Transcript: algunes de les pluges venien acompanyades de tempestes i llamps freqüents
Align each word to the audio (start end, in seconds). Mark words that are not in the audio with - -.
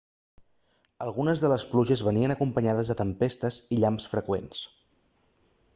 algunes 1.07 1.43
de 1.43 1.51
les 1.51 1.65
pluges 1.73 2.03
venien 2.07 2.33
acompanyades 2.37 2.91
de 2.93 2.97
tempestes 3.03 3.61
i 3.77 3.81
llamps 3.83 4.13
freqüents 4.15 4.65